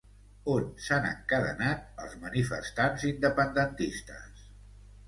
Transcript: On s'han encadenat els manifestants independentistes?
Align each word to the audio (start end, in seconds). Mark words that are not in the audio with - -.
On 0.53 0.63
s'han 0.85 1.05
encadenat 1.09 2.01
els 2.07 2.17
manifestants 2.25 3.07
independentistes? 3.13 4.49